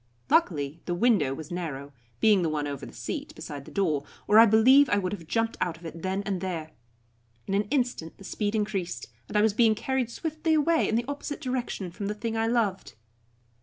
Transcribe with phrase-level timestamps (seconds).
[0.31, 4.39] Luckily the window was narrow, being the one over the seat, beside the door, or
[4.39, 6.71] I believe I would have jumped out of it then and there.
[7.45, 11.05] In an instant the speed increased, and I was being carried swiftly away in the
[11.07, 12.95] opposite direction from the thing I loved.